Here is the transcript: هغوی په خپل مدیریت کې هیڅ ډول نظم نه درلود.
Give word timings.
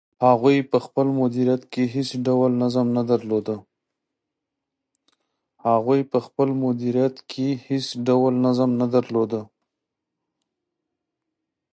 هغوی 0.27 0.57
په 0.71 0.77
خپل 0.85 1.07
مدیریت 6.65 7.31
کې 7.31 7.61
هیڅ 7.65 7.99
ډول 8.07 8.41
نظم 8.55 8.77
نه 8.77 8.85
درلود. 8.93 9.41